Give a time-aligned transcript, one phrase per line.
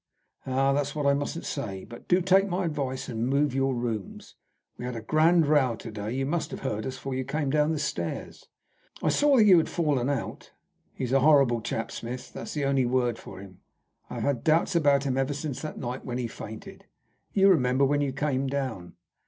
[0.47, 1.85] "Ah, that's what I mustn't say.
[1.85, 4.33] But do take my advice, and move your rooms.
[4.79, 6.13] We had a grand row to day.
[6.13, 8.47] You must have heard us, for you came down the stairs."
[9.03, 10.53] "I saw that you had fallen out."
[10.95, 12.33] "He's a horrible chap, Smith.
[12.33, 13.59] That is the only word for him.
[14.09, 16.85] I have had doubts about him ever since that night when he fainted
[17.33, 18.95] you remember, when you came down.